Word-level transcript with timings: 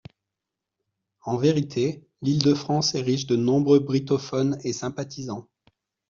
En 1.21 1.37
vérité, 1.37 2.03
l’Île-de-France 2.23 2.95
est 2.95 3.03
riche 3.03 3.27
de 3.27 3.35
nombreux 3.35 3.77
brittophones 3.77 4.57
et 4.63 4.73
sympathisants. 4.73 5.47